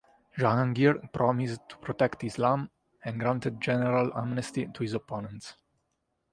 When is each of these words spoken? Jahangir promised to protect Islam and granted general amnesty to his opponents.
Jahangir 0.35 0.99
promised 1.13 1.61
to 1.69 1.77
protect 1.77 2.23
Islam 2.23 2.71
and 3.05 3.19
granted 3.19 3.61
general 3.61 4.11
amnesty 4.17 4.65
to 4.65 4.81
his 4.81 4.95
opponents. 4.95 5.53